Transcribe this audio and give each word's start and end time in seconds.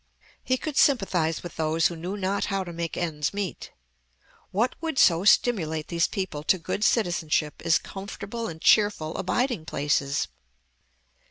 He 0.43 0.57
could 0.57 0.77
sympathize 0.77 1.43
with 1.43 1.57
those 1.57 1.85
who 1.85 1.95
knew 1.95 2.17
not 2.17 2.45
how 2.45 2.63
to 2.63 2.73
make 2.73 2.97
ends 2.97 3.35
meet. 3.35 3.69
What 4.49 4.73
would 4.81 4.97
so 4.97 5.23
stimulate 5.25 5.89
these 5.89 6.07
people 6.07 6.41
to 6.45 6.57
good 6.57 6.83
citizenship 6.83 7.61
as 7.63 7.77
comfortable 7.77 8.47
and 8.47 8.59
cheerful 8.59 9.15
abiding 9.15 9.63
places? 9.67 10.27